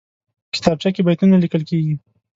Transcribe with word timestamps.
کتابچه 0.55 0.89
کې 0.95 1.01
بیتونه 1.07 1.35
لیکل 1.43 1.61
کېږي 1.69 1.93